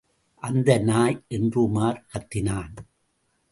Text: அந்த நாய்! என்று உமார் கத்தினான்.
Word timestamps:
அந்த 0.43 0.77
நாய்! 0.77 1.25
என்று 1.27 1.69
உமார் 1.69 2.01
கத்தினான். 2.13 2.75